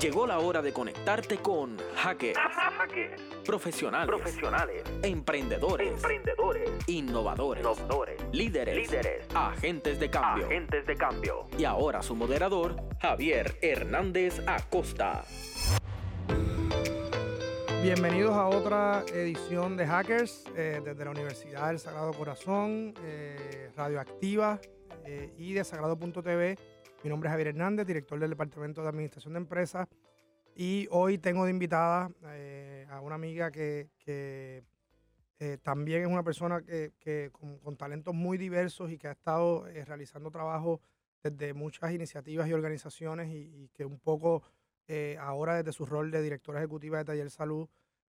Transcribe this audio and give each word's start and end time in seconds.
Llegó 0.00 0.26
la 0.26 0.38
hora 0.38 0.62
de 0.62 0.72
conectarte 0.72 1.36
con 1.36 1.76
hackers, 1.94 2.40
profesionales, 3.44 4.06
profesionales, 4.06 4.82
emprendedores, 5.02 5.92
emprendedores, 5.92 6.70
innovadores, 6.86 7.62
innovadores, 7.62 8.18
líderes, 8.32 8.76
líderes, 8.76 9.26
agentes 9.34 10.00
de 10.00 10.08
cambio. 10.08 10.46
agentes 10.46 10.86
de 10.86 10.96
cambio. 10.96 11.46
Y 11.58 11.64
ahora 11.64 12.02
su 12.02 12.16
moderador, 12.16 12.76
Javier 13.02 13.58
Hernández 13.60 14.42
Acosta. 14.46 15.22
Bienvenidos 17.82 18.32
a 18.32 18.46
otra 18.46 19.04
edición 19.12 19.76
de 19.76 19.86
Hackers 19.86 20.46
eh, 20.56 20.80
desde 20.82 21.04
la 21.04 21.10
Universidad 21.10 21.68
del 21.68 21.78
Sagrado 21.78 22.14
Corazón, 22.14 22.94
eh, 23.04 23.70
Radioactiva 23.76 24.62
eh, 25.04 25.34
y 25.36 25.52
de 25.52 25.62
Sagrado.tv. 25.62 26.56
Mi 27.02 27.08
nombre 27.08 27.28
es 27.28 27.30
Javier 27.30 27.48
Hernández, 27.48 27.86
director 27.86 28.18
del 28.18 28.28
Departamento 28.28 28.82
de 28.82 28.88
Administración 28.88 29.32
de 29.32 29.38
Empresas. 29.38 29.88
Y 30.54 30.86
hoy 30.90 31.16
tengo 31.16 31.46
de 31.46 31.50
invitada 31.50 32.10
eh, 32.26 32.86
a 32.90 33.00
una 33.00 33.14
amiga 33.14 33.50
que, 33.50 33.88
eh, 34.06 35.58
también 35.62 36.02
es 36.02 36.08
una 36.08 36.22
persona 36.22 36.62
que, 36.62 37.30
con, 37.32 37.76
talentos 37.78 38.14
muy 38.14 38.36
diversos 38.36 38.90
y 38.90 38.98
que 38.98 39.08
ha 39.08 39.12
estado 39.12 39.66
eh, 39.68 39.82
realizando 39.86 40.30
trabajo 40.30 40.82
desde 41.22 41.54
muchas 41.54 41.90
iniciativas 41.92 42.46
y 42.48 42.52
organizaciones 42.52 43.30
y, 43.30 43.70
que 43.72 43.86
un 43.86 43.98
poco 43.98 44.42
ahora 45.20 45.54
desde 45.54 45.72
su 45.72 45.86
rol 45.86 46.10
de 46.10 46.20
directora 46.20 46.58
ejecutiva 46.58 46.98
de 46.98 47.04
Taller 47.04 47.30
Salud 47.30 47.68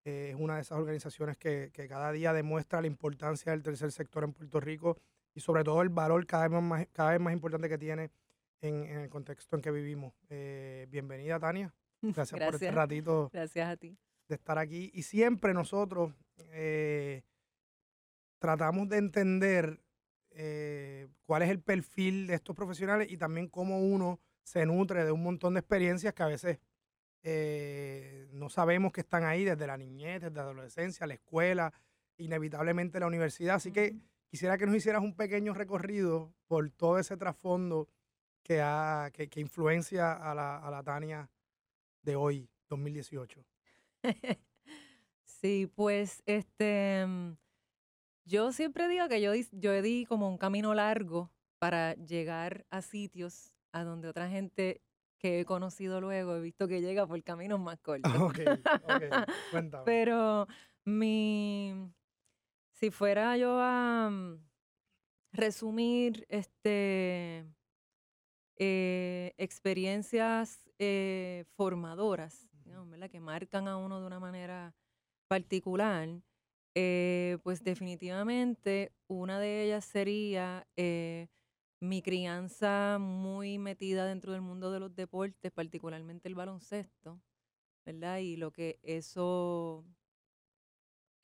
es 0.05 0.37
una 0.39 0.57
de 0.57 0.61
esas 0.61 0.79
organizaciones 0.79 1.39
que, 1.39 1.71
que 1.73 1.89
cada 1.89 2.13
día 2.13 2.35
demuestra 2.35 2.83
la 2.83 2.87
importancia 2.87 3.51
del 3.51 3.63
tercer 3.63 3.91
sector 3.91 4.25
en 4.25 4.35
Puerto 4.35 4.61
Rico 4.61 4.99
y 5.35 5.41
sobre 5.41 5.65
todo 5.65 5.81
el 5.81 5.89
valor 5.89 6.27
cada 6.27 6.49
vez 6.49 6.63
más, 6.63 6.87
cada 6.93 7.13
vez 7.13 7.21
más 7.21 7.33
importante 7.33 7.71
que 7.71 7.79
tiene 7.79 8.11
en, 8.67 8.85
en 8.85 8.99
el 8.99 9.09
contexto 9.09 9.57
en 9.57 9.63
que 9.63 9.71
vivimos. 9.71 10.13
Eh, 10.29 10.87
bienvenida, 10.91 11.39
Tania. 11.39 11.75
Gracias, 12.03 12.41
por 12.41 12.55
este 12.55 12.71
ratito 12.71 13.31
Gracias 13.33 13.69
a 13.69 13.77
ti. 13.77 13.97
de 14.29 14.35
estar 14.35 14.59
aquí. 14.59 14.91
Y 14.95 15.03
siempre 15.03 15.55
nosotros 15.55 16.13
eh, 16.53 17.23
tratamos 18.39 18.89
de 18.89 18.99
entender 18.99 19.81
eh, 20.31 21.09
cuál 21.25 21.43
es 21.43 21.51
el 21.51 21.61
perfil 21.61 22.27
de 22.27 22.35
estos 22.35 22.55
profesionales 22.55 23.11
y 23.11 23.17
también 23.17 23.49
cómo 23.49 23.81
uno 23.81 24.21
se 24.43 24.67
nutre 24.67 25.05
de 25.05 25.13
un 25.13 25.23
montón 25.23 25.55
de 25.55 25.61
experiencias 25.61 26.13
que 26.15 26.23
a 26.23 26.27
veces 26.27 26.61
eh, 27.23 28.29
no 28.33 28.49
sabemos 28.49 28.93
que 28.93 29.01
están 29.01 29.25
ahí 29.25 29.45
desde 29.45 29.67
la 29.67 29.77
niñez, 29.77 30.21
desde 30.21 30.37
la 30.37 30.43
adolescencia, 30.43 31.07
la 31.07 31.15
escuela, 31.15 31.73
inevitablemente 32.19 33.01
la 33.01 33.07
universidad. 33.07 33.57
Así 33.57 33.73
que 33.73 33.97
quisiera 34.29 34.59
que 34.59 34.67
nos 34.67 34.77
hicieras 34.77 35.03
un 35.03 35.17
pequeño 35.17 35.55
recorrido 35.55 36.33
por 36.47 36.71
todo 36.71 36.99
ese 36.99 37.17
trasfondo 37.17 37.89
que, 38.47 38.61
ha, 38.63 39.11
que, 39.13 39.29
que 39.29 39.41
influencia 39.41 40.13
a 40.13 40.33
la, 40.33 40.59
a 40.59 40.71
la 40.71 40.81
Tania 40.85 41.29
de 42.03 42.15
hoy, 42.15 42.49
2018. 42.69 43.45
Sí, 45.25 45.71
pues 45.75 46.23
este, 46.25 47.05
mm, 47.07 47.37
yo 48.25 48.53
siempre 48.53 48.89
digo 48.89 49.07
que 49.07 49.21
yo 49.21 49.33
di, 49.33 49.47
yo 49.53 49.83
di 49.83 50.07
como 50.07 50.29
un 50.29 50.39
camino 50.39 50.73
largo 50.73 51.31
para 51.59 51.95
llegar 51.95 52.65
a 52.71 52.81
sitios 52.81 53.53
a 53.71 53.85
donde 53.85 54.09
otra 54.09 54.31
gente 54.31 54.81
que 55.19 55.41
he 55.41 55.45
conocido 55.45 56.01
luego 56.01 56.37
he 56.37 56.41
visto 56.41 56.67
que 56.67 56.81
llega 56.81 57.07
por 57.07 57.23
caminos 57.23 57.61
más 57.61 57.79
cortos. 57.83 58.13
Ok, 58.15 58.39
ok, 58.85 59.03
cuéntame. 59.51 59.85
Pero 59.85 60.47
mi, 60.85 61.93
si 62.73 62.91
fuera 62.91 63.37
yo 63.37 63.61
a 63.61 64.09
mm, 64.09 64.41
resumir 65.33 66.25
este 66.31 67.45
eh, 68.57 69.35
experiencias 69.39 70.69
eh, 70.79 71.45
formadoras, 71.57 72.49
que 73.11 73.21
marcan 73.21 73.69
a 73.69 73.77
uno 73.77 74.01
de 74.01 74.07
una 74.07 74.19
manera 74.19 74.75
particular, 75.29 76.09
eh, 76.75 77.39
pues 77.43 77.63
definitivamente 77.63 78.93
una 79.07 79.39
de 79.39 79.65
ellas 79.65 79.85
sería 79.85 80.67
mi 81.81 82.03
crianza 82.03 82.99
muy 82.99 83.59
metida 83.59 84.07
dentro 84.07 84.33
del 84.33 84.41
mundo 84.41 84.71
de 84.73 84.81
los 84.81 84.95
deportes, 84.95 85.53
particularmente 85.53 86.29
el 86.29 86.35
baloncesto, 86.35 87.21
¿verdad? 87.85 88.19
Y 88.19 88.37
lo 88.37 88.51
que 88.53 88.79
eso, 88.83 89.85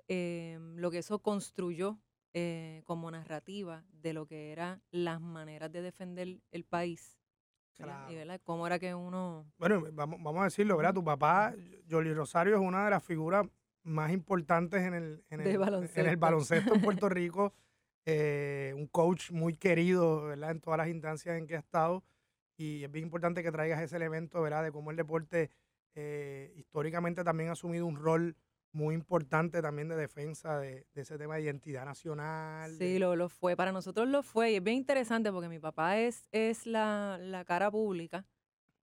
em, 0.09 0.77
lo 0.77 0.91
que 0.91 0.99
eso 0.99 1.21
construyó 1.21 1.99
eh, 2.35 2.83
como 2.87 3.11
narrativa 3.11 3.85
de 3.93 4.13
lo 4.15 4.27
que 4.27 4.53
eran 4.53 4.83
las 4.91 5.21
maneras 5.21 5.71
de 5.73 5.83
defender 5.83 6.41
el 6.51 6.65
país. 6.65 7.22
¿Verdad? 7.87 8.03
Y 8.09 8.13
Claro. 8.13 8.19
¿verdad? 8.19 8.41
cómo 8.45 8.67
era 8.67 8.79
que 8.79 8.95
uno... 8.95 9.47
Bueno, 9.59 9.85
vamos, 9.93 10.21
vamos 10.23 10.41
a 10.41 10.45
decirlo, 10.45 10.77
¿verdad? 10.77 10.95
Tu 10.95 11.05
papá, 11.05 11.55
Jolly 11.91 12.15
Rosario, 12.15 12.55
es 12.55 12.61
una 12.61 12.85
de 12.85 12.91
las 12.91 13.03
figuras 13.05 13.47
más 13.85 14.13
importantes 14.13 14.83
en 14.83 14.95
el, 14.95 15.25
en 15.31 15.41
el, 15.41 15.47
en 15.47 15.53
el 15.53 15.59
baloncesto. 15.59 16.19
baloncesto 16.21 16.75
en 16.75 16.81
Puerto 16.83 17.09
Rico. 17.09 17.53
eh, 18.07 18.73
un 18.77 18.87
coach 18.87 19.31
muy 19.31 19.55
querido, 19.57 20.25
¿verdad? 20.25 20.51
En 20.53 20.61
todas 20.61 20.79
las 20.79 20.89
instancias 20.89 21.37
en 21.37 21.47
que 21.47 21.57
ha 21.57 21.61
estado. 21.61 22.03
Y 22.57 22.85
es 22.85 22.91
bien 22.91 23.05
importante 23.07 23.43
que 23.43 23.51
traigas 23.53 23.81
ese 23.81 23.97
elemento, 23.97 24.41
¿verdad? 24.43 24.63
De 24.63 24.73
cómo 24.73 24.91
el 24.91 24.97
deporte 24.97 25.51
eh, 25.95 26.53
históricamente 26.57 27.23
también 27.25 27.49
ha 27.51 27.53
asumido 27.53 27.87
un 27.87 27.97
rol 27.97 28.37
muy 28.73 28.95
importante 28.95 29.61
también 29.61 29.89
de 29.89 29.97
defensa 29.97 30.59
de, 30.59 30.87
de 30.95 31.03
ese 31.03 31.19
tema 31.19 31.37
de 31.37 31.43
identidad 31.43 31.85
nacional. 31.85 32.75
Sí, 32.79 32.99
lo, 32.99 33.17
lo 33.17 33.29
fue. 33.29 33.55
Para 33.57 33.71
nosotros 33.73 34.09
lo 34.09 34.23
fue. 34.23 34.53
Y 34.53 34.57
es 34.57 34.63
bien 34.63 34.77
interesante 34.79 35.31
porque 35.31 35.49
mi 35.49 35.59
papá 35.59 35.99
es, 35.99 36.27
es 36.33 36.67
la, 36.67 37.19
la 37.21 37.45
cara 37.45 37.71
pública, 37.71 38.25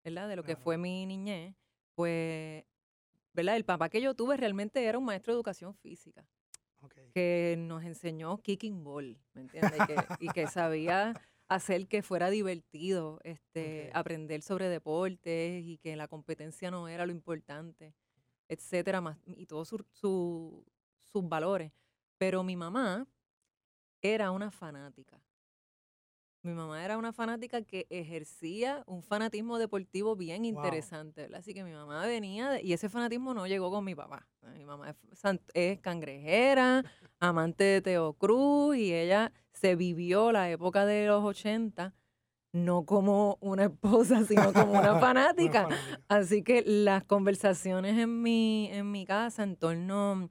¿verdad? 0.04 0.30
De 0.30 0.36
lo 0.36 0.44
que 0.44 0.56
fue 0.56 0.78
mi 0.78 1.06
niñez. 1.06 1.56
Pues, 1.96 2.64
¿verdad? 3.34 3.56
El 3.56 3.66
papá 3.66 3.90
que 3.90 4.02
yo 4.02 4.14
tuve 4.16 4.38
realmente 4.38 4.84
era 4.86 4.98
un 4.98 5.06
maestro 5.06 5.34
de 5.34 5.38
educación 5.38 5.74
física. 5.74 6.26
ok. 6.82 6.94
que 7.14 7.56
nos 7.58 7.84
enseñó 7.84 8.38
kicking 8.42 8.84
ball, 8.84 9.18
¿me 9.34 9.42
entiendes? 9.42 9.80
Que- 9.88 9.96
y 10.20 10.30
que 10.30 10.48
sabía 10.48 11.14
hacer 11.48 11.88
que 11.88 12.04
fuera 12.04 12.30
divertido 12.30 13.20
este, 13.24 13.90
aprender 13.94 14.44
sobre 14.44 14.70
deportes 14.70 15.64
y 15.66 15.78
que 15.80 15.96
la 15.96 16.08
competencia 16.08 16.70
no 16.70 16.88
era 16.88 17.06
lo 17.08 17.12
importante, 17.12 17.96
etcétera, 18.50 19.00
más, 19.00 19.18
y 19.26 19.46
todos 19.46 19.70
su- 19.70 19.86
su- 19.94 20.66
sus 21.00 21.28
valores. 21.30 21.72
Pero 22.18 22.44
mi 22.44 22.56
mamá 22.58 23.08
era 24.02 24.32
una 24.32 24.52
fanática. 24.52 25.22
Mi 26.42 26.54
mamá 26.54 26.84
era 26.86 26.98
una 26.98 27.12
fanática 27.12 27.62
que 27.62 27.86
ejercía 27.90 28.82
un 28.88 29.04
fanatismo 29.04 29.58
deportivo 29.60 30.16
bien 30.16 30.46
interesante. 30.46 31.30
Así 31.36 31.54
que 31.54 31.66
mi 31.66 31.74
mamá 31.74 32.06
venía, 32.06 32.52
de- 32.52 32.62
y 32.64 32.72
ese 32.72 32.88
fanatismo 32.88 33.34
no 33.34 33.46
llegó 33.46 33.70
con 33.70 33.84
mi 33.84 33.94
papá. 33.94 34.26
Mi 34.58 34.64
mamá 34.66 34.90
es, 34.90 34.96
es 35.54 35.80
cangrejera, 35.82 36.84
amante 37.20 37.64
de 37.66 37.82
Teo 37.82 38.14
Cruz, 38.14 38.78
y 38.78 38.94
ella 38.94 39.34
se 39.52 39.76
vivió 39.76 40.32
la 40.32 40.50
época 40.50 40.86
de 40.86 41.08
los 41.08 41.24
80, 41.26 41.94
no 42.52 42.86
como 42.86 43.38
una 43.42 43.66
esposa, 43.66 44.26
sino 44.26 44.54
como 44.54 44.72
una 44.72 44.80
Una 44.92 45.00
fanática. 45.00 45.68
Así 46.08 46.44
que 46.44 46.64
las 46.66 47.04
conversaciones 47.04 47.98
en 47.98 48.22
mi, 48.22 48.70
en 48.72 48.92
mi 48.92 49.06
casa 49.06 49.44
en 49.44 49.56
torno 49.56 50.30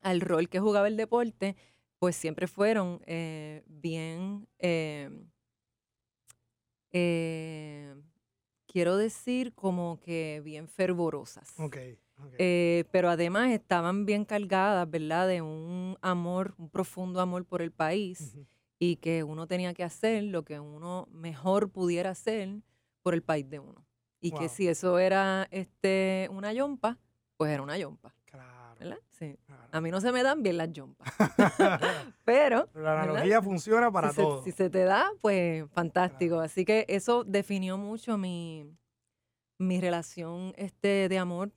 al 0.00 0.20
rol 0.20 0.48
que 0.48 0.60
jugaba 0.60 0.88
el 0.88 0.96
deporte, 0.96 1.56
pues 1.98 2.16
siempre 2.16 2.46
fueron 2.46 3.00
eh, 3.06 3.62
bien, 3.66 4.46
eh, 4.58 5.10
eh, 6.92 7.94
quiero 8.66 8.96
decir, 8.96 9.54
como 9.54 10.00
que 10.00 10.42
bien 10.44 10.68
fervorosas. 10.68 11.58
Ok, 11.58 11.76
ok. 12.18 12.34
Eh, 12.38 12.84
pero 12.90 13.08
además 13.08 13.50
estaban 13.50 14.04
bien 14.04 14.24
cargadas, 14.24 14.90
¿verdad? 14.90 15.28
De 15.28 15.40
un 15.40 15.96
amor, 16.02 16.54
un 16.58 16.68
profundo 16.68 17.20
amor 17.20 17.46
por 17.46 17.62
el 17.62 17.70
país. 17.72 18.36
Y 18.86 18.96
que 18.96 19.24
uno 19.24 19.46
tenía 19.46 19.72
que 19.72 19.82
hacer 19.82 20.24
lo 20.24 20.44
que 20.44 20.60
uno 20.60 21.08
mejor 21.10 21.70
pudiera 21.70 22.10
hacer 22.10 22.60
por 23.02 23.14
el 23.14 23.22
país 23.22 23.48
de 23.48 23.58
uno. 23.58 23.86
Y 24.20 24.30
que 24.32 24.48
si 24.50 24.68
eso 24.68 24.98
era 24.98 25.48
este, 25.50 26.28
una 26.30 26.52
yompa, 26.52 26.98
pues 27.38 27.50
era 27.52 27.62
una 27.62 27.78
yompa, 27.78 28.14
Claro. 28.26 28.76
¿verdad? 28.78 28.98
Sí. 29.10 29.38
claro. 29.46 29.68
A 29.72 29.80
mí 29.80 29.90
no 29.90 30.00
se 30.02 30.12
me 30.12 30.22
dan 30.22 30.42
bien 30.42 30.58
las 30.58 30.70
yompas, 30.72 31.08
pero 32.24 32.68
la 32.74 32.80
¿verdad? 32.80 33.02
analogía 33.04 33.40
funciona 33.40 33.90
para 33.90 34.10
si, 34.10 34.16
se, 34.16 34.22
todo. 34.22 34.44
si 34.44 34.52
se 34.52 34.68
te 34.68 34.84
da, 34.84 35.10
pues 35.22 35.64
fantástico. 35.72 36.34
Claro. 36.34 36.44
Así 36.44 36.64
que 36.66 36.84
eso 36.88 37.24
definió 37.24 37.78
mucho 37.78 38.18
mi, 38.18 38.66
mi 39.58 39.80
relación 39.80 40.52
este, 40.56 41.08
de 41.08 41.18
amor 41.18 41.52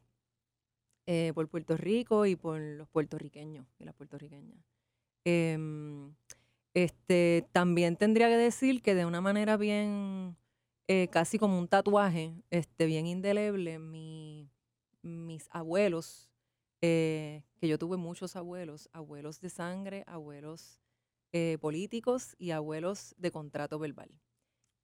eh, 1.07 1.31
por 1.33 1.47
Puerto 1.49 1.75
Rico 1.75 2.25
y 2.25 2.35
por 2.37 2.59
los 2.61 2.87
puertorriqueños 2.87 3.65
y 3.79 3.83
las 3.85 3.95
puertorriqueñas. 3.95 4.59
Em, 5.25 6.13
este, 6.77 7.47
también 7.53 7.95
tendría 7.97 8.27
que 8.27 8.37
decir 8.37 8.83
que 8.83 8.93
de 8.93 9.07
una 9.07 9.19
manera 9.19 9.57
bien, 9.57 10.37
eh, 10.87 11.07
casi 11.07 11.39
como 11.39 11.57
un 11.57 11.67
tatuaje, 11.67 12.35
este, 12.51 12.85
bien 12.85 13.07
indeleble, 13.07 13.79
mi, 13.79 14.51
mis 15.01 15.47
abuelos, 15.49 16.29
eh, 16.81 17.41
que 17.59 17.67
yo 17.67 17.79
tuve 17.79 17.97
muchos 17.97 18.35
abuelos, 18.35 18.89
abuelos 18.93 19.41
de 19.41 19.49
sangre, 19.49 20.03
abuelos 20.05 20.79
eh, 21.33 21.57
políticos 21.59 22.35
y 22.37 22.51
abuelos 22.51 23.15
de 23.17 23.31
contrato 23.31 23.79
verbal. 23.79 24.11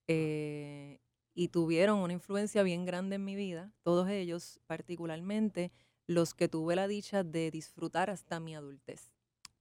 Eh, 0.08 1.00
y 1.36 1.50
tuvieron 1.50 2.00
una 2.00 2.14
influencia 2.14 2.64
bien 2.64 2.86
grande 2.86 3.18
en 3.18 3.26
mi 3.26 3.36
vida, 3.36 3.72
todos 3.84 4.10
ellos, 4.10 4.60
particularmente 4.66 5.72
los 6.08 6.34
que 6.34 6.48
tuve 6.48 6.76
la 6.76 6.88
dicha 6.88 7.24
de 7.24 7.52
disfrutar 7.52 8.10
hasta 8.10 8.40
mi 8.40 8.56
adultez. 8.56 9.13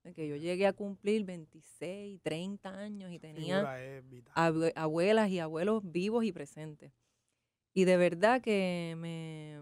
De 0.04 0.14
Que 0.14 0.26
yo 0.26 0.36
llegué 0.36 0.66
a 0.66 0.72
cumplir 0.72 1.24
26, 1.24 2.20
30 2.22 2.70
años 2.76 3.12
y 3.12 3.18
tenía 3.20 3.60
abuelas 4.74 5.30
y 5.30 5.38
abuelos 5.38 5.82
vivos 5.84 6.24
y 6.24 6.32
presentes. 6.32 6.92
Y 7.72 7.84
de 7.84 7.96
verdad 7.96 8.40
que 8.42 8.94
me, 8.98 9.60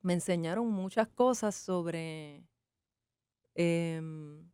me 0.00 0.14
enseñaron 0.14 0.70
muchas 0.70 1.08
cosas 1.08 1.54
sobre, 1.56 2.44
em, 3.54 4.50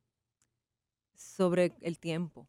sobre 1.14 1.72
el 1.80 1.98
tiempo, 1.98 2.48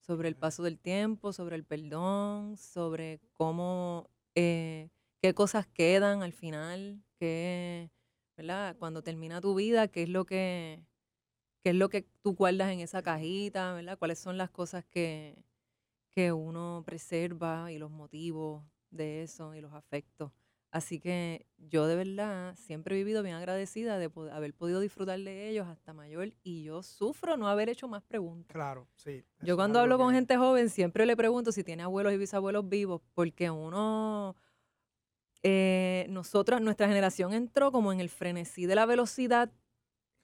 sobre 0.00 0.28
el 0.28 0.36
paso 0.36 0.62
del 0.62 0.78
tiempo, 0.78 1.32
sobre 1.32 1.56
el 1.56 1.64
perdón, 1.64 2.56
sobre 2.56 3.20
cómo, 3.34 4.10
eh, 4.34 4.90
qué 5.22 5.34
cosas 5.34 5.66
quedan 5.66 6.22
al 6.22 6.32
final, 6.32 7.02
qué, 7.18 7.90
¿verdad? 8.36 8.76
Cuando 8.78 9.02
termina 9.02 9.40
tu 9.40 9.54
vida, 9.54 9.88
qué 9.88 10.04
es 10.04 10.08
lo 10.08 10.24
que, 10.26 10.84
qué 11.62 11.70
es 11.70 11.76
lo 11.76 11.88
que 11.88 12.02
tú 12.22 12.34
guardas 12.34 12.70
en 12.72 12.80
esa 12.80 13.02
cajita, 13.02 13.74
¿verdad? 13.74 13.98
¿Cuáles 13.98 14.18
son 14.18 14.38
las 14.38 14.50
cosas 14.50 14.84
que, 14.86 15.44
que 16.10 16.32
uno 16.32 16.82
preserva 16.86 17.72
y 17.72 17.78
los 17.78 17.90
motivos 17.90 18.64
de 18.90 19.22
eso 19.22 19.54
y 19.54 19.60
los 19.60 19.72
afectos? 19.74 20.32
Así 20.72 21.00
que 21.00 21.46
yo 21.58 21.86
de 21.86 21.96
verdad 21.96 22.54
siempre 22.56 22.94
he 22.94 22.98
vivido 22.98 23.22
bien 23.24 23.34
agradecida 23.36 23.98
de 23.98 24.10
haber 24.32 24.54
podido 24.54 24.80
disfrutar 24.80 25.18
de 25.20 25.48
ellos 25.48 25.66
hasta 25.66 25.92
mayor 25.92 26.32
y 26.44 26.62
yo 26.64 26.82
sufro 26.84 27.36
no 27.36 27.48
haber 27.48 27.68
hecho 27.68 27.88
más 27.88 28.02
preguntas. 28.04 28.52
Claro, 28.52 28.88
sí. 28.94 29.24
Yo 29.40 29.56
cuando 29.56 29.80
hablo 29.80 29.98
con 29.98 30.08
que- 30.10 30.14
gente 30.16 30.36
joven 30.36 30.68
siempre 30.70 31.06
le 31.06 31.16
pregunto 31.16 31.50
si 31.52 31.64
tiene 31.64 31.82
abuelos 31.82 32.12
y 32.12 32.18
bisabuelos 32.18 32.68
vivos, 32.68 33.00
porque 33.14 33.50
uno, 33.50 34.36
eh, 35.42 36.06
nosotros, 36.10 36.60
nuestra 36.60 36.88
generación 36.88 37.32
entró 37.32 37.72
como 37.72 37.92
en 37.92 38.00
el 38.00 38.08
frenesí 38.10 38.66
de 38.66 38.74
la 38.74 38.86
velocidad 38.86 39.50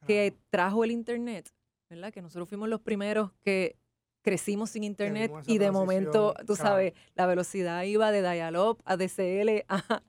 que 0.06 0.36
trajo 0.50 0.84
el 0.84 0.90
internet, 0.90 1.50
¿verdad? 1.90 2.12
Que 2.12 2.22
nosotros 2.22 2.48
fuimos 2.48 2.68
los 2.68 2.80
primeros 2.80 3.32
que 3.42 3.76
crecimos 4.22 4.70
sin 4.70 4.82
internet 4.82 5.30
y 5.46 5.58
de 5.58 5.70
momento, 5.70 6.34
tú 6.46 6.54
claro. 6.54 6.70
sabes, 6.70 6.94
la 7.14 7.26
velocidad 7.26 7.82
iba 7.84 8.10
de 8.10 8.22
dial-up 8.22 8.82
a 8.84 8.96
DCL 8.96 9.64
a, 9.68 10.02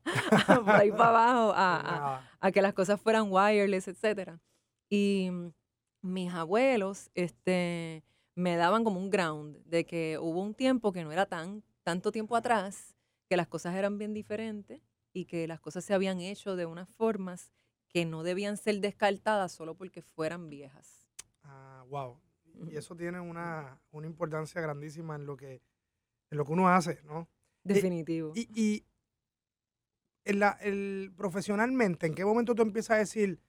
a 0.47 0.61
por 0.65 0.69
ahí 0.75 0.89
para 0.91 1.09
abajo 1.09 1.53
a, 1.55 2.21
a- 2.41 2.51
que 2.51 2.61
las 2.61 2.73
cosas 2.73 2.99
fueran 2.99 3.27
wireless, 3.29 3.87
etcétera. 3.87 4.39
Y 4.89 5.29
mm, 5.31 5.51
mis 6.01 6.33
abuelos 6.33 7.11
este, 7.13 8.03
me 8.35 8.55
daban 8.55 8.83
como 8.83 8.99
un 8.99 9.09
ground 9.11 9.57
de 9.65 9.85
que 9.85 10.17
hubo 10.19 10.41
un 10.41 10.55
tiempo 10.55 10.91
que 10.91 11.03
no 11.03 11.11
era 11.11 11.25
tan 11.25 11.63
tanto 11.83 12.11
tiempo 12.11 12.35
atrás, 12.35 12.95
que 13.29 13.37
las 13.37 13.47
cosas 13.47 13.75
eran 13.75 13.97
bien 13.97 14.13
diferentes 14.13 14.81
y 15.13 15.25
que 15.25 15.47
las 15.47 15.59
cosas 15.59 15.85
se 15.85 15.93
habían 15.93 16.19
hecho 16.19 16.55
de 16.55 16.65
unas 16.65 16.89
formas 16.89 17.51
que 17.87 18.05
no 18.05 18.23
debían 18.23 18.57
ser 18.57 18.79
descartadas 18.79 19.51
solo 19.51 19.75
porque 19.75 20.01
fueran 20.01 20.49
viejas. 20.49 21.07
ah, 21.43 21.83
wow. 21.89 22.19
Y 22.69 22.75
eso 22.75 22.95
tiene 22.95 23.19
una, 23.19 23.79
una 23.91 24.07
importancia 24.07 24.59
grandísima 24.59 25.15
en 25.15 25.25
lo 25.27 25.37
que 25.37 25.61
en 26.31 26.37
lo 26.37 26.43
que 26.45 26.51
uno 26.53 26.67
hace, 26.67 26.99
¿no? 27.03 27.29
Definitivo. 27.63 28.31
Y, 28.35 28.49
y 28.53 28.83
en 30.25 30.39
la, 30.39 30.57
el, 30.61 31.13
profesionalmente, 31.15 32.07
¿en 32.07 32.15
qué 32.15 32.25
momento 32.25 32.53
tú 32.55 32.63
empiezas 32.63 32.91
a 32.91 32.99
decir, 32.99 33.39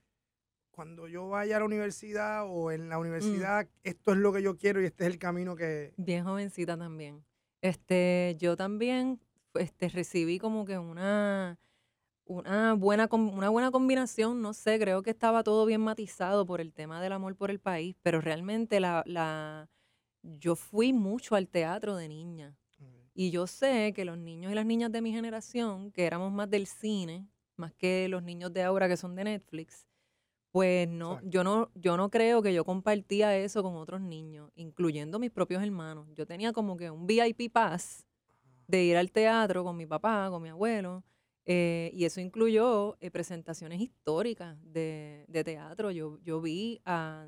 cuando 0.71 1.09
yo 1.09 1.29
vaya 1.29 1.57
a 1.57 1.61
la 1.61 1.65
universidad 1.65 2.45
o 2.47 2.71
en 2.71 2.87
Mm. 2.87 2.89
la 2.91 2.99
universidad, 2.99 3.69
esto 3.83 4.13
es 4.13 4.19
lo 4.19 4.33
que 4.33 4.43
yo 4.43 4.57
quiero 4.59 4.81
y 4.81 4.85
este 4.85 5.05
es 5.07 5.11
el 5.13 5.19
camino 5.19 5.57
que... 5.57 5.93
Bien 5.97 6.23
jovencita 6.25 6.77
también. 6.77 7.25
Este, 7.63 8.37
yo 8.39 8.57
también 8.57 9.19
este, 9.55 9.89
recibí 9.89 10.39
como 10.39 10.65
que 10.67 10.79
una, 10.79 11.59
una, 12.29 12.75
buena, 12.75 13.09
una 13.11 13.49
buena 13.49 13.71
combinación, 13.71 14.41
no 14.43 14.53
sé, 14.53 14.79
creo 14.79 15.03
que 15.03 15.11
estaba 15.11 15.43
todo 15.43 15.65
bien 15.67 15.81
matizado 15.81 16.47
por 16.47 16.61
el 16.61 16.73
tema 16.73 17.01
del 17.01 17.13
amor 17.13 17.35
por 17.35 17.51
el 17.51 17.59
país, 17.59 17.97
pero 18.03 18.21
realmente 18.21 18.81
la, 18.81 19.03
la, 19.07 19.69
yo 20.23 20.55
fui 20.55 20.93
mucho 20.93 21.35
al 21.35 21.49
teatro 21.49 21.97
de 21.97 22.09
niña. 22.09 22.57
Y 23.15 23.33
yo 23.33 23.49
sé 23.49 23.93
que 23.95 24.05
los 24.05 24.17
niños 24.17 24.53
y 24.53 24.55
las 24.55 24.65
niñas 24.65 24.93
de 24.93 25.03
mi 25.03 25.11
generación, 25.11 25.91
que 25.91 26.07
éramos 26.07 26.31
más 26.31 26.49
del 26.49 26.69
cine, 26.69 27.27
más 27.57 27.73
que 27.73 28.07
los 28.09 28.23
niños 28.23 28.53
de 28.53 28.63
ahora 28.63 28.87
que 28.87 28.97
son 28.97 29.17
de 29.17 29.25
Netflix, 29.25 29.89
pues 30.53 30.89
no, 30.89 31.15
Exacto. 31.15 31.31
yo 31.31 31.45
no, 31.45 31.71
yo 31.75 31.97
no 31.97 32.11
creo 32.11 32.43
que 32.43 32.55
yo 32.55 32.65
compartía 32.65 33.37
eso 33.37 33.63
con 33.63 33.75
otros 33.75 34.01
niños, 34.01 34.53
incluyendo 34.55 35.19
mis 35.19 35.33
propios 35.33 35.63
hermanos. 35.63 36.07
Yo 36.15 36.27
tenía 36.27 36.53
como 36.53 36.77
que 36.77 36.91
un 36.91 37.07
VIP 37.07 37.53
pass 37.53 38.07
de 38.69 38.85
ir 38.85 38.97
al 38.97 39.11
teatro 39.11 39.65
con 39.65 39.77
mi 39.77 39.87
papá, 39.87 40.29
con 40.31 40.41
mi 40.43 40.51
abuelo, 40.51 41.03
eh, 41.49 41.91
y 41.95 42.05
eso 42.05 42.21
incluyó 42.21 42.97
eh, 43.01 43.11
presentaciones 43.11 43.81
históricas 43.81 44.57
de, 44.63 45.25
de 45.29 45.45
teatro. 45.45 45.91
Yo, 45.91 46.19
yo 46.23 46.41
vi 46.43 46.81
a, 46.85 47.27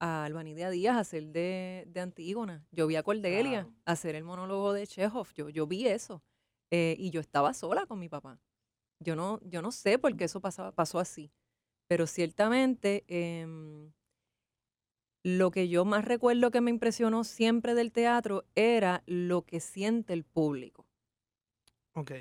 a 0.00 0.24
Albanidea 0.24 0.70
Díaz 0.70 0.96
hacer 0.98 1.28
de, 1.28 1.84
de 1.88 2.00
Antígona, 2.00 2.66
yo 2.72 2.86
vi 2.86 2.96
a 2.96 3.02
Cordelia 3.02 3.62
Claro. 3.62 3.74
hacer 3.86 4.14
el 4.16 4.24
monólogo 4.24 4.72
de 4.74 4.86
Chekhov, 4.86 5.32
yo, 5.34 5.48
yo 5.48 5.66
vi 5.66 5.86
eso, 5.88 6.22
eh, 6.70 6.96
y 6.98 7.10
yo 7.10 7.20
estaba 7.20 7.54
sola 7.54 7.86
con 7.86 7.98
mi 7.98 8.08
papá. 8.08 8.40
Yo 9.00 9.16
no, 9.16 9.40
yo 9.44 9.62
no 9.62 9.72
sé 9.72 9.98
por 9.98 10.16
qué 10.16 10.24
eso 10.24 10.40
pasaba, 10.40 10.72
pasó 10.72 10.98
así, 11.00 11.32
pero 11.88 12.06
ciertamente 12.06 13.04
em, 13.08 13.92
lo 15.24 15.50
que 15.50 15.68
yo 15.68 15.84
más 15.84 16.04
recuerdo 16.04 16.50
que 16.50 16.60
me 16.60 16.70
impresionó 16.70 17.24
siempre 17.24 17.74
del 17.74 17.92
teatro 17.92 18.44
era 18.54 19.02
lo 19.06 19.42
que 19.42 19.60
siente 19.60 20.12
el 20.12 20.24
público. 20.24 20.86
Ok, 21.94 22.12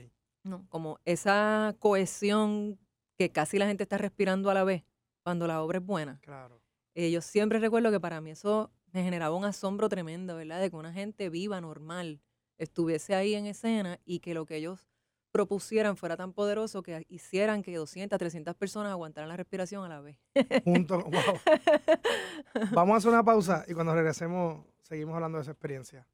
¿no? 0.48 0.66
Como 0.70 1.00
esa 1.06 1.76
cohesión 1.80 2.80
que 3.18 3.32
casi 3.32 3.58
la 3.58 3.68
gente 3.68 3.84
está 3.84 3.98
respirando 3.98 4.50
a 4.50 4.54
la 4.54 4.64
vez 4.64 4.84
cuando 5.24 5.48
la 5.48 5.62
obra 5.62 5.80
es 5.80 5.86
buena. 5.86 6.20
claro. 6.22 6.62
Eh, 6.96 7.12
yo 7.12 7.22
siempre 7.22 7.60
recuerdo 7.60 7.92
que 7.92 8.00
para 8.00 8.22
mí 8.22 8.32
eso 8.32 8.72
me 8.92 9.04
generaba 9.04 9.36
un 9.36 9.46
asombro 9.46 9.88
tremendo, 9.88 10.36
¿verdad? 10.36 10.60
De 10.60 10.72
que 10.72 10.76
una 10.76 10.92
gente 10.92 11.30
viva, 11.30 11.62
normal, 11.62 12.22
estuviese 12.58 13.14
ahí 13.14 13.36
en 13.36 13.46
escena 13.46 14.00
y 14.04 14.20
que 14.20 14.34
lo 14.34 14.48
que 14.48 14.56
ellos 14.56 14.90
propusieran 15.32 15.98
fuera 15.98 16.18
tan 16.18 16.34
poderoso 16.34 16.82
que 16.82 17.06
hicieran 17.10 17.62
que 17.62 17.76
200, 17.76 18.18
300 18.18 18.56
personas 18.56 18.92
aguantaran 18.92 19.30
la 19.30 19.38
respiración 19.38 19.84
a 19.84 19.90
la 19.90 20.02
vez. 20.02 20.18
Juntos, 20.64 21.04
wow. 21.04 21.40
Vamos 22.72 22.96
a 22.96 22.98
hacer 22.98 23.12
una 23.12 23.24
pausa 23.24 23.64
y 23.68 23.76
cuando 23.76 23.94
regresemos 23.94 24.66
seguimos 24.82 25.14
hablando 25.14 25.38
de 25.38 25.44
esa 25.44 25.52
experiencia. 25.52 26.08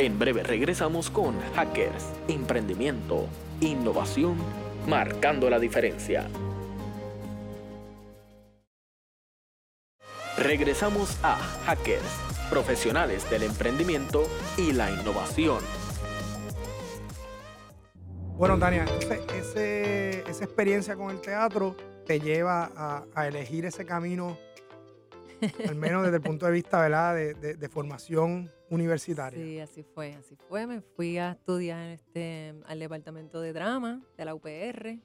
En 0.00 0.16
breve 0.16 0.44
regresamos 0.44 1.10
con 1.10 1.34
Hackers, 1.56 2.12
Emprendimiento, 2.28 3.26
Innovación, 3.60 4.36
marcando 4.86 5.50
la 5.50 5.58
diferencia. 5.58 6.28
Regresamos 10.36 11.18
a 11.24 11.34
Hackers, 11.66 12.04
profesionales 12.48 13.28
del 13.28 13.42
emprendimiento 13.42 14.22
y 14.56 14.70
la 14.70 14.88
innovación. 14.88 15.64
Bueno, 18.36 18.56
Tania, 18.56 18.82
entonces 18.82 20.22
esa 20.28 20.44
experiencia 20.44 20.94
con 20.94 21.10
el 21.10 21.20
teatro 21.20 21.76
te 22.06 22.20
lleva 22.20 23.04
a, 23.16 23.26
elegir 23.26 23.64
ese 23.66 23.84
camino, 23.84 24.38
al 25.68 25.74
menos 25.74 26.04
desde 26.04 26.18
el 26.18 26.22
punto 26.22 26.46
de 26.46 26.52
vista 26.52 26.80
¿verdad? 26.82 27.16
De 27.16 27.68
formación 27.68 28.48
universitaria. 28.70 29.38
Sí, 29.42 29.60
así 29.60 29.82
fue, 29.82 30.14
así 30.14 30.36
fue. 30.48 30.66
Me 30.66 30.80
fui 30.80 31.18
a 31.18 31.32
estudiar 31.32 31.90
este, 31.90 32.54
al 32.66 32.78
departamento 32.78 33.40
de 33.40 33.52
drama 33.52 34.02
de 34.16 34.24
la 34.24 34.34
UPR. 34.34 34.98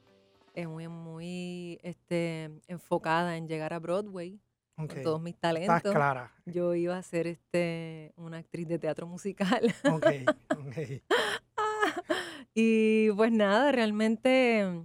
Es 0.53 0.67
muy, 0.67 0.87
muy 0.87 1.79
este, 1.81 2.51
enfocada 2.67 3.37
en 3.37 3.47
llegar 3.47 3.73
a 3.73 3.79
Broadway 3.79 4.39
Ok, 4.75 4.93
con 4.93 5.03
todos 5.03 5.21
mis 5.21 5.35
Estás 5.35 5.53
talentos. 5.55 5.91
clara. 5.93 6.31
Yo 6.45 6.73
iba 6.75 6.97
a 6.97 7.01
ser 7.03 7.27
este, 7.27 8.11
una 8.17 8.37
actriz 8.37 8.67
de 8.67 8.79
teatro 8.79 9.07
musical. 9.07 9.61
Ok, 9.85 10.05
ok. 10.57 10.77
y 12.55 13.11
pues 13.11 13.31
nada, 13.31 13.71
realmente 13.71 14.83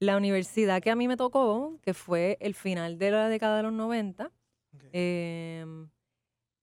la 0.00 0.16
universidad 0.16 0.82
que 0.82 0.90
a 0.90 0.96
mí 0.96 1.08
me 1.08 1.16
tocó, 1.16 1.78
que 1.82 1.94
fue 1.94 2.36
el 2.40 2.54
final 2.54 2.98
de 2.98 3.10
la 3.10 3.28
década 3.28 3.56
de 3.58 3.62
los 3.64 3.72
90, 3.72 4.26
ok. 4.26 4.82
em, 4.92 5.88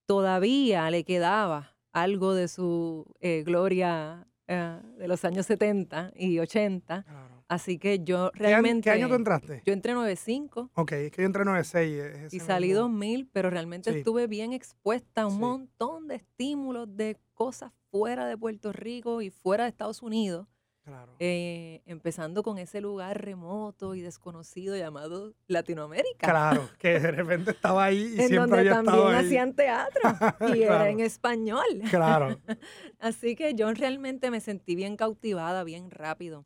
todavía 0.06 0.90
le 0.92 1.04
quedaba 1.04 1.76
algo 1.92 2.34
de 2.34 2.48
su 2.48 3.06
eh, 3.20 3.44
gloria 3.46 4.28
eh, 4.48 4.80
de 4.98 5.08
los 5.08 5.24
años 5.26 5.46
70 5.46 6.12
y 6.16 6.40
80. 6.40 7.04
Claro. 7.04 7.44
Así 7.50 7.78
que 7.78 8.00
yo 8.04 8.32
¿Qué, 8.34 8.40
año- 8.46 8.50
realmente... 8.50 8.82
qué 8.86 8.90
año 8.92 9.08
tú 9.08 9.14
entraste? 9.16 9.62
Yo 9.66 9.74
entré 9.74 9.94
95 9.94 10.72
Ok, 10.74 10.92
es 10.94 11.12
que 11.12 11.22
yo 11.22 11.26
entré 11.28 11.42
en 11.44 11.48
96. 11.50 11.98
es 12.02 12.16
ese 12.24 12.36
y 12.36 12.40
salí 12.40 12.68
mismo- 12.70 12.82
2000, 12.84 13.30
pero 13.32 13.50
realmente 13.50 13.92
Sí. 13.92 13.98
estuve 14.00 14.28
bien 14.28 14.54
expuesta 14.54 15.24
a 15.24 15.28
un 15.28 15.34
Sí. 15.34 15.40
montón 15.40 16.08
de 16.08 16.16
estímulos 16.16 16.88
de 16.96 17.18
cosas 17.34 17.72
fuera 17.92 18.26
de 18.26 18.38
Puerto 18.38 18.72
Rico 18.72 19.22
y 19.22 19.30
fuera 19.30 19.66
de 19.66 19.70
Estados 19.70 20.02
Unidos 20.02 20.48
Claro. 20.84 21.16
eh, 21.20 21.82
empezando 21.86 22.44
con 22.44 22.58
ese 22.58 22.82
lugar 22.82 23.24
remoto 23.24 23.96
y 23.96 24.02
desconocido 24.02 24.76
llamado 24.76 25.34
Latinoamérica. 25.48 26.28
Claro, 26.30 26.70
que 26.78 27.00
de 27.00 27.12
repente 27.12 27.52
estaba 27.52 27.86
ahí 27.86 28.16
y 28.18 28.22
en 28.22 28.28
siempre 28.28 28.38
donde 28.38 28.60
había 28.60 28.74
también 28.84 29.08
ahí. 29.16 29.26
hacían 29.26 29.54
teatro 29.56 30.02
y 30.58 30.64
era 30.64 30.90
en 30.90 31.00
español. 31.00 31.64
Claro. 31.90 32.38
Así 33.00 33.36
que 33.36 33.54
yo 33.56 33.72
realmente 33.74 34.30
me 34.30 34.42
sentí 34.42 34.76
bien 34.76 34.98
cautivada, 34.98 35.64
bien 35.64 35.90
rápido, 35.90 36.46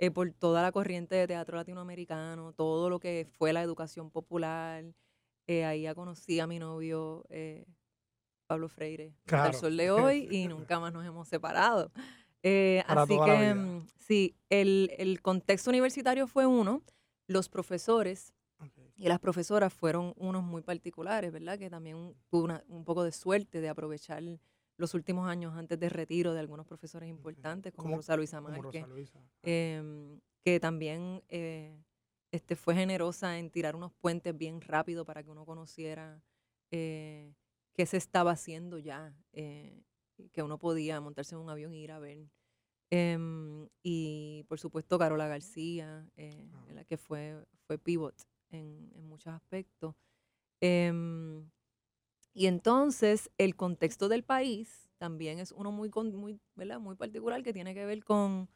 eh, 0.00 0.10
por 0.10 0.30
toda 0.32 0.62
la 0.62 0.72
corriente 0.72 1.14
de 1.14 1.26
teatro 1.28 1.56
latinoamericano, 1.56 2.52
todo 2.52 2.90
lo 2.90 2.98
que 2.98 3.28
fue 3.38 3.52
la 3.52 3.62
educación 3.62 4.10
popular. 4.10 4.84
Eh, 5.46 5.64
ahí 5.64 5.82
ya 5.82 5.94
conocí 5.94 6.40
a 6.40 6.46
mi 6.46 6.58
novio 6.58 7.24
eh, 7.30 7.64
Pablo 8.48 8.68
Freire, 8.68 9.14
hasta 9.20 9.24
Claro. 9.26 9.48
el 9.50 9.54
sol 9.54 9.76
de 9.76 9.90
hoy, 9.92 10.28
y 10.30 10.48
nunca 10.48 10.78
más 10.80 10.92
nos 10.92 11.06
hemos 11.06 11.28
separado. 11.28 11.90
Eh, 12.42 12.82
así 12.86 13.18
que 13.24 13.54
mm, 13.54 13.86
sí, 13.98 14.36
el, 14.48 14.90
el 14.98 15.20
contexto 15.22 15.70
universitario 15.70 16.26
fue 16.26 16.46
uno, 16.46 16.82
los 17.26 17.48
profesores 17.48 18.32
Ok. 18.60 18.72
y 18.96 19.08
las 19.08 19.18
profesoras 19.20 19.72
fueron 19.72 20.14
unos 20.16 20.42
muy 20.42 20.62
particulares, 20.62 21.32
¿verdad? 21.32 21.58
Que 21.58 21.68
también 21.70 22.14
tuve 22.30 22.44
una- 22.44 22.64
un 22.68 22.84
poco 22.84 23.02
de 23.04 23.12
suerte 23.12 23.60
de 23.60 23.68
aprovechar 23.68 24.22
los 24.76 24.94
últimos 24.94 25.28
años 25.28 25.54
antes 25.56 25.78
de 25.80 25.88
retiro 25.88 26.32
de 26.32 26.40
algunos 26.40 26.64
profesores 26.66 27.08
importantes, 27.08 27.72
como 27.72 27.84
Como- 27.84 27.96
Rosa 27.96 28.16
Luisa 28.16 28.40
Márquez, 28.40 28.86
em, 29.42 30.20
que 30.44 30.60
también 30.60 31.22
eh, 31.28 31.76
este, 32.30 32.54
fue 32.56 32.74
generosa 32.74 33.38
en 33.38 33.50
tirar 33.50 33.74
unos 33.74 33.92
puentes 33.94 34.36
bien 34.36 34.60
rápido 34.60 35.04
para 35.04 35.22
que 35.22 35.30
uno 35.30 35.44
conociera 35.44 36.22
eh, 36.70 37.34
qué 37.74 37.86
se 37.86 37.96
estaba 37.96 38.32
haciendo 38.32 38.78
ya, 38.78 39.14
eh, 39.32 39.82
que 40.32 40.42
uno 40.42 40.58
podía 40.58 41.00
montarse 41.00 41.34
en 41.34 41.40
un 41.42 41.50
avión 41.50 41.74
y 41.74 41.82
ir 41.82 41.92
a 41.92 41.98
ver. 41.98 42.28
Em, 42.90 43.68
y 43.82 44.44
por 44.48 44.60
supuesto 44.60 44.98
Carola 44.98 45.28
García, 45.28 46.08
eh, 46.16 46.48
Ah. 46.54 46.64
¿verdad? 46.66 46.86
que 46.86 46.96
fue, 46.98 47.44
fue 47.66 47.78
pivot 47.78 48.14
en, 48.50 48.90
en 48.94 49.08
muchos 49.08 49.32
aspectos. 49.34 49.94
Em, 50.60 51.50
y 52.34 52.46
entonces 52.46 53.30
el 53.38 53.56
contexto 53.56 54.08
del 54.08 54.24
país 54.24 54.90
también 54.98 55.38
es 55.38 55.52
uno 55.52 55.72
muy, 55.72 55.90
muy, 56.14 56.40
¿verdad? 56.54 56.80
muy 56.80 56.96
particular 56.96 57.42
que 57.42 57.52
tiene 57.52 57.74
que 57.74 57.84
ver 57.86 58.04
con, 58.04 58.48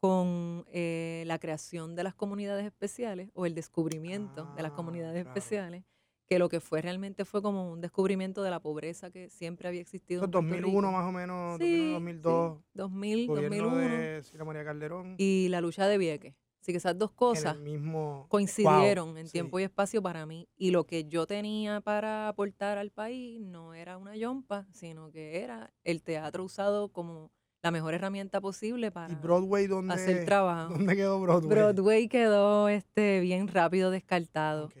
con 0.00 0.64
eh, 0.68 1.24
la 1.26 1.38
creación 1.38 1.96
de 1.96 2.04
las 2.04 2.14
comunidades 2.14 2.66
especiales 2.66 3.30
o 3.34 3.46
el 3.46 3.54
descubrimiento 3.54 4.48
de 4.52 4.62
las 4.62 4.72
Ah, 4.72 4.74
comunidades 4.74 5.22
claro. 5.22 5.28
especiales, 5.28 5.84
que 6.28 6.38
lo 6.38 6.48
que 6.48 6.60
fue 6.60 6.80
realmente 6.80 7.24
fue 7.24 7.42
como 7.42 7.70
un 7.72 7.80
descubrimiento 7.80 8.42
de 8.42 8.50
la 8.50 8.60
pobreza 8.60 9.10
que 9.10 9.28
siempre 9.28 9.68
había 9.68 9.80
existido. 9.80 10.20
En 10.20 10.24
es 10.24 10.30
Puerto 10.32 10.46
2001 10.46 10.80
Rico. 10.88 10.92
más 10.92 11.08
o 11.08 11.12
menos, 11.12 11.58
Sí, 11.58 11.92
2002, 11.92 12.58
sí, 12.58 12.64
2000, 12.74 13.26
gobierno 13.26 13.66
2001 13.66 13.76
de 13.88 14.22
Sila 14.22 14.44
María 14.44 14.64
Calderón. 14.64 15.14
y 15.18 15.48
la 15.48 15.60
lucha 15.60 15.86
de 15.86 15.98
Vieques. 15.98 16.34
Así 16.60 16.70
que 16.70 16.78
esas 16.78 16.96
dos 16.96 17.10
cosas 17.10 17.58
mismo... 17.58 18.26
coincidieron 18.28 19.18
en 19.18 19.26
sí. 19.26 19.32
tiempo 19.32 19.58
y 19.58 19.64
espacio 19.64 20.00
para 20.00 20.26
mí. 20.26 20.48
Y 20.56 20.70
lo 20.70 20.84
que 20.86 21.04
yo 21.08 21.26
tenía 21.26 21.80
para 21.80 22.28
aportar 22.28 22.78
al 22.78 22.92
país 22.92 23.40
no 23.40 23.74
era 23.74 23.98
una 23.98 24.14
yompa, 24.16 24.68
sino 24.72 25.10
que 25.10 25.42
era 25.42 25.72
el 25.82 26.02
teatro 26.04 26.44
usado 26.44 26.88
como 26.90 27.32
la 27.64 27.72
mejor 27.72 27.94
herramienta 27.94 28.40
posible 28.40 28.92
para 28.92 29.12
¿Y 29.12 29.16
Broadway 29.16 29.66
dónde, 29.66 29.94
hacer 29.94 30.24
trabajo. 30.24 30.72
dónde 30.78 30.94
quedó 30.94 31.20
Broadway? 31.20 31.48
Broadway 31.50 32.08
quedó 32.08 32.68
este, 32.68 33.18
bien 33.20 33.48
rápido 33.48 33.90
descartado. 33.90 34.66
Ok. 34.66 34.76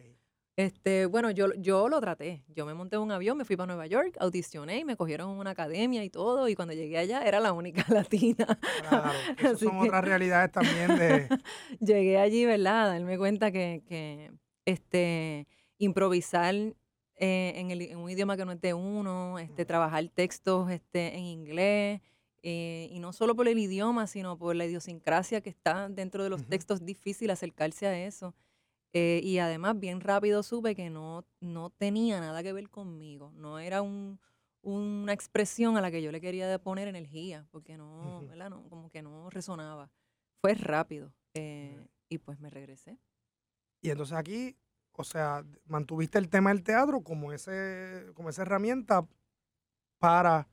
Este, 0.56 1.06
bueno, 1.06 1.30
yo, 1.30 1.54
yo 1.54 1.88
lo 1.88 2.00
traté. 2.00 2.44
Yo 2.54 2.66
me 2.66 2.74
monté 2.74 2.96
en 2.96 3.02
un 3.02 3.10
avión, 3.12 3.38
me 3.38 3.44
fui 3.44 3.56
para 3.56 3.68
Nueva 3.68 3.86
York, 3.86 4.16
audicioné 4.20 4.80
y 4.80 4.84
me 4.84 4.96
cogieron 4.96 5.30
en 5.30 5.38
una 5.38 5.50
academia 5.50 6.04
y 6.04 6.10
todo. 6.10 6.48
Y 6.48 6.54
cuando 6.54 6.74
llegué 6.74 6.98
allá 6.98 7.22
era 7.22 7.40
la 7.40 7.52
única 7.52 7.84
latina. 7.88 8.46
Claro, 8.80 9.12
esas 9.38 9.60
son 9.60 9.80
que- 9.80 9.88
otras 9.88 10.04
realidades 10.04 10.52
también 10.52 10.98
de... 10.98 11.28
llegué 11.80 12.18
allí, 12.18 12.44
¿verdad? 12.44 12.88
Darme 12.92 13.16
cuenta 13.16 13.50
que, 13.50 13.82
que 13.88 14.30
este, 14.66 15.46
improvisar 15.78 16.54
eh, 16.54 17.52
en, 17.56 17.70
el- 17.70 17.82
en 17.82 17.98
un 17.98 18.10
idioma 18.10 18.36
que 18.36 18.44
no 18.44 18.52
es 18.52 18.60
de 18.60 18.74
uno, 18.74 19.38
este, 19.38 19.64
trabajar 19.64 20.06
textos 20.14 20.70
este, 20.70 21.14
en 21.16 21.24
inglés, 21.24 22.00
eh, 22.42 22.88
y 22.90 22.98
no 22.98 23.12
solo 23.12 23.34
por 23.36 23.46
el 23.48 23.58
idioma, 23.58 24.06
sino 24.06 24.36
por 24.36 24.54
la 24.56 24.66
idiosincrasia 24.66 25.40
que 25.40 25.48
está 25.50 25.88
dentro 25.88 26.24
de 26.24 26.28
los 26.30 26.40
Ujú. 26.42 26.50
textos, 26.50 26.84
difícil 26.84 27.30
acercarse 27.30 27.86
a 27.86 27.96
eso. 28.04 28.34
Eh, 28.94 29.20
y 29.22 29.38
además, 29.38 29.78
bien 29.78 30.00
rápido 30.00 30.42
supe 30.42 30.74
que 30.74 30.90
no, 30.90 31.24
no 31.40 31.70
tenía 31.70 32.20
nada 32.20 32.42
que 32.42 32.52
ver 32.52 32.68
conmigo, 32.68 33.32
no 33.34 33.58
era 33.58 33.80
un, 33.80 34.20
una 34.60 35.12
expresión 35.12 35.76
a 35.76 35.80
la 35.80 35.90
que 35.90 36.02
yo 36.02 36.12
le 36.12 36.20
quería 36.20 36.58
poner 36.58 36.88
energía, 36.88 37.46
porque 37.50 37.76
no. 37.76 38.26
¿verdad? 38.28 38.50
No, 38.50 38.68
como 38.68 38.90
que 38.90 39.02
no 39.02 39.30
resonaba. 39.30 39.90
Fue 40.40 40.54
rápido. 40.54 41.12
eh, 41.34 41.86
y 42.08 42.18
pues 42.18 42.38
me 42.38 42.50
regresé. 42.50 42.98
Y 43.80 43.88
entonces 43.88 44.16
aquí, 44.16 44.54
o 44.92 45.02
sea, 45.02 45.44
mantuviste 45.64 46.18
el 46.18 46.28
tema 46.28 46.50
del 46.50 46.62
teatro 46.62 47.02
como, 47.02 47.32
ese, 47.32 48.10
como 48.14 48.28
esa 48.28 48.42
herramienta 48.42 49.08
para... 49.98 50.48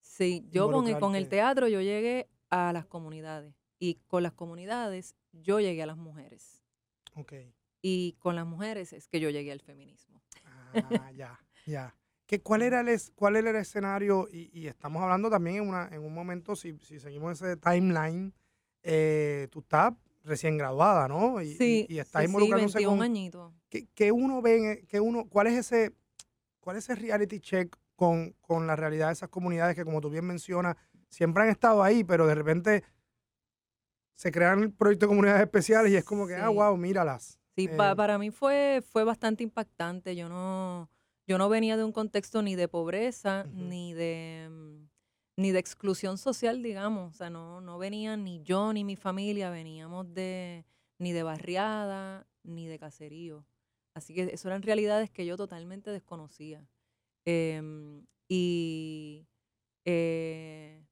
Sí, 0.00 0.46
yo 0.50 0.70
con 0.70 0.88
el, 0.88 0.98
con 0.98 1.14
el 1.14 1.28
teatro 1.28 1.68
yo 1.68 1.80
llegué 1.82 2.28
a 2.48 2.72
las 2.72 2.86
comunidades 2.86 3.54
y 3.78 3.96
con 4.06 4.22
las 4.22 4.32
comunidades 4.32 5.14
yo 5.32 5.60
llegué 5.60 5.82
a 5.82 5.86
las 5.86 5.96
mujeres 5.96 6.64
Ok. 7.16 7.32
Y 7.86 8.14
con 8.18 8.34
las 8.34 8.46
mujeres 8.46 8.94
es 8.94 9.08
que 9.08 9.20
yo 9.20 9.28
llegué 9.28 9.52
al 9.52 9.60
feminismo. 9.60 10.22
Ah, 10.46 11.12
ya, 11.14 11.38
ya. 11.66 11.94
¿Qué, 12.24 12.40
cuál, 12.40 12.62
era 12.62 12.80
el, 12.80 13.00
¿Cuál 13.14 13.36
era 13.36 13.50
el 13.50 13.56
escenario? 13.56 14.26
Y, 14.32 14.48
y 14.58 14.68
estamos 14.68 15.02
hablando 15.02 15.28
también 15.28 15.56
en, 15.56 15.68
una, 15.68 15.88
en 15.92 16.02
un 16.02 16.14
momento, 16.14 16.56
si, 16.56 16.78
si 16.78 16.98
seguimos 16.98 17.42
ese 17.42 17.58
timeline, 17.58 18.32
eh, 18.82 19.48
tú 19.50 19.60
estás 19.60 19.92
recién 20.22 20.56
graduada, 20.56 21.08
¿no? 21.08 21.42
Y, 21.42 21.52
Sí, 21.56 21.84
y, 21.86 21.98
estás 21.98 22.22
sí, 22.22 22.26
sí, 22.26 22.30
involucrándose 22.30 22.78
21 22.78 22.96
con... 22.96 23.02
añitos. 23.04 23.52
¿qué, 23.68 23.86
qué 23.94 24.12
uno 24.12 24.40
ve, 24.40 24.72
e- 24.72 24.86
qué 24.86 25.00
uno, 25.00 25.28
cuál 25.28 25.48
es 25.48 25.58
ese, 25.58 25.92
cuál 26.60 26.78
es 26.78 26.84
ese 26.84 26.94
reality 26.94 27.38
check 27.40 27.76
con, 27.96 28.32
con 28.40 28.66
la 28.66 28.76
realidad 28.76 29.08
de 29.08 29.12
esas 29.12 29.28
comunidades 29.28 29.76
que, 29.76 29.84
como 29.84 30.00
tú 30.00 30.08
bien 30.08 30.24
mencionas, 30.24 30.76
siempre 31.10 31.42
han 31.42 31.50
estado 31.50 31.82
ahí, 31.82 32.02
pero 32.02 32.26
de 32.26 32.34
repente 32.34 32.82
se 34.14 34.32
crean 34.32 34.72
proyectos 34.72 35.06
de 35.06 35.10
comunidades 35.10 35.42
especiales 35.42 35.92
y 35.92 35.96
es 35.96 36.04
como 36.04 36.26
que, 36.26 36.34
ah, 36.36 36.48
Sí. 36.48 36.54
wow, 36.54 36.74
míralas. 36.78 37.38
Sí, 37.56 37.68
pa- 37.68 37.92
Eh, 37.92 37.96
para 37.96 38.18
mí 38.18 38.30
fue, 38.30 38.82
fue 38.90 39.04
bastante 39.04 39.42
impactante. 39.44 40.16
Yo 40.16 40.28
no, 40.28 40.90
yo 41.26 41.38
no 41.38 41.48
venía 41.48 41.76
de 41.76 41.84
un 41.84 41.92
contexto 41.92 42.42
ni 42.42 42.56
de 42.56 42.68
pobreza, 42.68 43.46
ni 43.52 43.92
de 43.94 44.48
mm, 44.50 44.88
ni 45.36 45.50
de 45.52 45.58
exclusión 45.58 46.18
social, 46.18 46.62
digamos. 46.62 47.14
O 47.14 47.16
sea, 47.16 47.30
no, 47.30 47.60
no 47.60 47.78
venía 47.78 48.16
ni 48.16 48.42
yo 48.42 48.72
ni 48.72 48.84
mi 48.84 48.96
familia, 48.96 49.50
veníamos 49.50 50.12
de 50.14 50.66
ni 50.98 51.12
de 51.12 51.22
barriada, 51.22 52.26
ni 52.42 52.66
de 52.66 52.78
caserío. 52.78 53.46
Así 53.94 54.14
que 54.14 54.22
eso 54.32 54.48
eran 54.48 54.62
realidades 54.62 55.10
que 55.10 55.24
yo 55.26 55.36
totalmente 55.36 55.90
desconocía. 55.90 56.66
Em, 57.26 58.06
y 58.28 59.28
eh, 59.86 60.84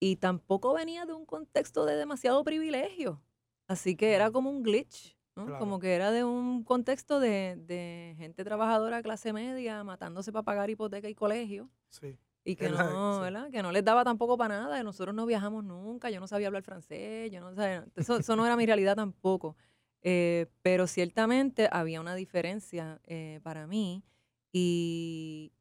y 0.00 0.16
tampoco 0.16 0.74
venía 0.74 1.04
de 1.06 1.14
un 1.14 1.26
contexto 1.26 1.84
de 1.84 1.96
demasiado 1.96 2.44
privilegio. 2.44 3.22
Así 3.66 3.96
que 3.96 4.14
era 4.14 4.30
como 4.30 4.50
un 4.50 4.62
glitch, 4.62 5.16
¿no? 5.36 5.46
Claro. 5.46 5.58
Como 5.58 5.78
que 5.78 5.94
era 5.94 6.10
de 6.10 6.24
un 6.24 6.64
contexto 6.64 7.18
de, 7.20 7.56
de 7.56 8.14
gente 8.18 8.44
trabajadora 8.44 9.02
clase 9.02 9.32
media 9.32 9.82
matándose 9.84 10.32
para 10.32 10.42
pagar 10.42 10.70
hipoteca 10.70 11.08
y 11.08 11.14
colegio. 11.14 11.70
Sí. 11.90 12.18
Y 12.44 12.56
que 12.56 12.68
no. 12.68 13.20
¿verdad? 13.20 13.50
Que 13.50 13.62
no 13.62 13.72
les 13.72 13.84
daba 13.84 14.04
tampoco 14.04 14.36
para 14.36 14.58
nada. 14.60 14.82
Nosotros 14.82 15.14
no 15.14 15.24
viajamos 15.24 15.64
nunca, 15.64 16.10
yo 16.10 16.20
no 16.20 16.26
sabía 16.26 16.48
hablar 16.48 16.62
francés, 16.62 17.30
yo 17.30 17.40
no 17.40 17.54
sabía, 17.54 17.86
eso, 17.96 18.18
eso 18.18 18.36
no 18.36 18.44
era 18.44 18.56
mi 18.56 18.66
realidad 18.66 18.96
tampoco. 18.96 19.56
Eh, 20.02 20.46
pero 20.60 20.86
ciertamente 20.86 21.68
había 21.72 22.02
una 22.02 22.14
diferencia 22.14 23.00
eh, 23.04 23.40
para 23.42 23.66
mí 23.66 24.04
y, 24.52 25.54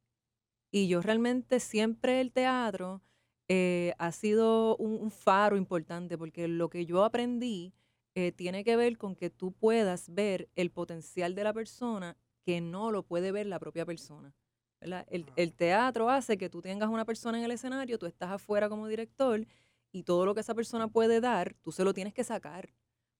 y 0.69 0.89
yo 0.89 1.01
realmente 1.01 1.61
siempre 1.61 2.19
el 2.19 2.33
teatro 2.33 3.01
eh, 3.47 3.93
ha 3.99 4.11
sido 4.11 4.75
un, 4.75 5.01
un 5.01 5.11
faro 5.11 5.55
importante 5.55 6.17
porque 6.17 6.49
lo 6.49 6.69
que 6.69 6.85
yo 6.85 7.05
aprendí 7.05 7.73
eh, 8.15 8.31
tiene 8.31 8.63
que 8.63 8.75
ver 8.75 8.97
con 8.97 9.15
que 9.15 9.29
tú 9.29 9.51
puedas 9.51 10.13
ver 10.13 10.49
el 10.55 10.69
potencial 10.71 11.35
de 11.35 11.43
la 11.43 11.53
persona 11.53 12.15
que 12.45 12.61
no 12.61 12.91
lo 12.91 13.03
puede 13.03 13.31
ver 13.31 13.47
la 13.47 13.59
propia 13.59 13.85
persona. 13.85 14.33
¿verdad? 14.81 15.05
El, 15.09 15.23
Ah. 15.29 15.33
el 15.37 15.53
teatro 15.53 16.09
hace 16.09 16.37
que 16.37 16.49
tú 16.49 16.61
tengas 16.61 16.89
una 16.89 17.05
persona 17.05 17.37
en 17.37 17.45
el 17.45 17.51
escenario, 17.51 17.97
tú 17.97 18.05
estás 18.05 18.29
afuera 18.31 18.67
como 18.67 18.87
director 18.89 19.45
y 19.93 20.03
todo 20.03 20.25
lo 20.25 20.35
que 20.35 20.41
esa 20.41 20.53
persona 20.53 20.89
puede 20.89 21.21
dar, 21.21 21.53
tú 21.61 21.71
se 21.71 21.85
lo 21.85 21.93
tienes 21.93 22.13
que 22.13 22.23
sacar. 22.25 22.69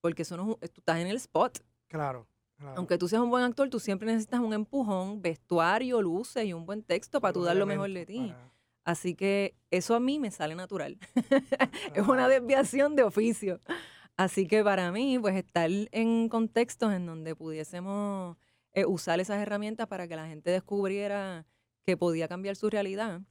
Porque 0.01 0.23
eso 0.23 0.35
no 0.35 0.43
un- 0.43 0.55
tú 0.59 0.81
estás 0.81 0.97
en 1.00 1.07
el 1.07 1.15
spot. 1.15 1.59
Claro. 1.88 2.27
claro. 2.57 2.73
Aunque 2.77 2.97
tú 2.97 3.07
seas 3.07 3.21
un 3.21 3.29
buen 3.29 3.43
actor, 3.45 3.69
tú 3.69 3.79
siempre 3.79 4.07
necesitas 4.07 4.41
un 4.41 4.51
empujón, 4.53 5.21
vestuario, 5.21 6.01
luces 6.01 6.43
y 6.45 6.51
un 6.51 6.65
buen 6.65 6.83
texto 6.83 7.21
para 7.21 7.31
tú 7.33 7.43
dar 7.43 7.55
lo 7.55 7.65
mejor 7.65 7.89
de 7.91 8.05
ti. 8.05 8.27
para- 8.27 8.51
Así 8.85 9.15
que 9.15 9.55
eso 9.71 9.95
a 9.95 10.01
mí 10.01 10.19
me 10.19 10.29
sale 10.31 10.55
natural. 10.55 10.97
es 11.95 12.03
una 12.05 12.27
Claro. 12.27 12.29
desviación 12.29 12.97
de 12.97 13.03
oficio. 13.03 13.62
Así 14.17 14.48
que 14.48 14.63
para 14.63 14.91
mí, 14.91 15.17
pues 15.20 15.36
estar 15.36 15.70
en 15.91 16.29
contextos 16.29 16.93
en 16.93 17.05
donde 17.08 17.36
pudiésemos 17.36 18.38
eh, 18.74 18.86
usar 18.86 19.20
esas 19.20 19.39
herramientas 19.41 19.88
para 19.88 20.08
que 20.08 20.15
la 20.15 20.27
gente 20.27 20.51
descubriera 20.51 21.46
que 21.86 21.98
podía 21.98 22.27
cambiar 22.27 22.55
su 22.55 22.70
realidad, 22.70 23.22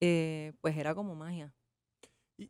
eh, 0.00 0.52
pues 0.62 0.76
era 0.78 0.94
como 0.94 1.14
magia. 1.14 1.54